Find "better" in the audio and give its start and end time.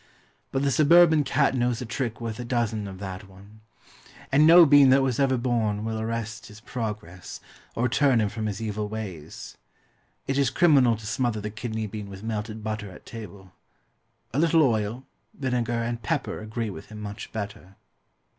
17.31-17.75